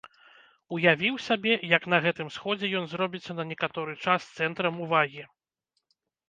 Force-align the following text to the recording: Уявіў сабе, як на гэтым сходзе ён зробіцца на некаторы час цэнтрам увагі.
Уявіў 0.75 1.15
сабе, 1.25 1.53
як 1.77 1.83
на 1.93 1.99
гэтым 2.05 2.31
сходзе 2.37 2.71
ён 2.79 2.87
зробіцца 2.95 3.31
на 3.41 3.45
некаторы 3.51 3.93
час 4.07 4.21
цэнтрам 4.39 4.75
увагі. 4.87 5.23